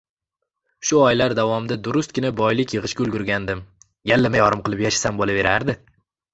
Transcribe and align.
Shu 0.87 1.01
oylar 1.07 1.35
davomida 1.39 1.77
durustgina 1.89 2.33
boylik 2.41 2.75
yig`ishga 2.77 3.07
ulgurgandim, 3.07 3.63
yallama-yorim 4.15 4.67
qilib 4.67 4.85
yashasam 4.89 5.25
bo`laverardi 5.25 5.81